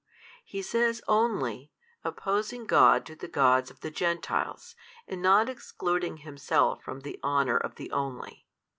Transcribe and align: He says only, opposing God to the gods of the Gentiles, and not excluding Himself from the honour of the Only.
He 0.43 0.63
says 0.63 1.03
only, 1.07 1.71
opposing 2.03 2.65
God 2.65 3.05
to 3.05 3.15
the 3.15 3.27
gods 3.27 3.69
of 3.69 3.81
the 3.81 3.91
Gentiles, 3.91 4.73
and 5.07 5.21
not 5.21 5.47
excluding 5.47 6.17
Himself 6.17 6.81
from 6.81 7.01
the 7.01 7.19
honour 7.23 7.57
of 7.57 7.75
the 7.75 7.91
Only. 7.91 8.47